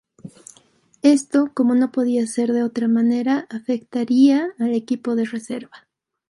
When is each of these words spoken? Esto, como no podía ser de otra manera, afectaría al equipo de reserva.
Esto, 1.03 1.51
como 1.53 1.75
no 1.75 1.91
podía 1.91 2.25
ser 2.25 2.53
de 2.53 2.63
otra 2.63 2.87
manera, 2.87 3.45
afectaría 3.51 4.49
al 4.57 4.73
equipo 4.73 5.13
de 5.15 5.25
reserva. 5.25 5.87